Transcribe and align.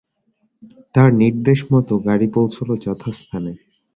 তার 0.95 1.09
নির্দেশমত 1.21 1.89
গাড়ি 2.07 2.27
পৌঁছল 2.35 2.69
যথাস্থানে। 2.85 3.51